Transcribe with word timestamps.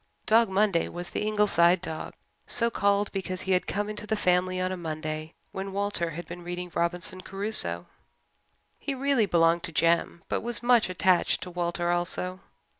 Dog 0.25 0.49
Monday 0.49 0.87
was 0.89 1.11
the 1.11 1.21
Ingleside 1.27 1.79
dog, 1.79 2.15
so 2.47 2.71
called 2.71 3.11
because 3.11 3.41
he 3.41 3.51
had 3.51 3.67
come 3.67 3.87
into 3.87 4.07
the 4.07 4.15
family 4.15 4.59
on 4.59 4.71
a 4.71 4.75
Monday 4.75 5.35
when 5.51 5.73
Walter 5.73 6.09
had 6.09 6.27
been 6.27 6.41
reading 6.41 6.71
Robinson 6.73 7.21
Crusoe. 7.21 7.85
He 8.79 8.95
really 8.95 9.27
belonged 9.27 9.61
to 9.61 9.71
Jem 9.71 10.23
but 10.27 10.41
was 10.41 10.63
much 10.63 10.89
attached 10.89 11.41
to 11.41 11.51
Walter 11.51 11.91
also. 11.91 12.39